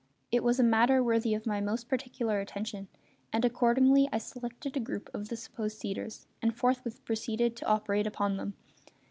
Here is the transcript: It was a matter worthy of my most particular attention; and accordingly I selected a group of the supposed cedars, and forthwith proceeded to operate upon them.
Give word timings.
It 0.31 0.43
was 0.43 0.59
a 0.59 0.63
matter 0.63 1.03
worthy 1.03 1.35
of 1.35 1.45
my 1.45 1.61
most 1.61 1.87
particular 1.87 2.39
attention; 2.39 2.87
and 3.31 3.45
accordingly 3.45 4.09
I 4.11 4.17
selected 4.17 4.75
a 4.75 4.79
group 4.79 5.11
of 5.13 5.29
the 5.29 5.37
supposed 5.37 5.77
cedars, 5.77 6.25
and 6.41 6.57
forthwith 6.57 7.05
proceeded 7.05 7.55
to 7.57 7.67
operate 7.67 8.07
upon 8.07 8.37
them. 8.37 8.55